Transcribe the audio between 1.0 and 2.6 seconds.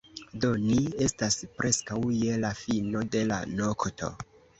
estas preskaŭ je la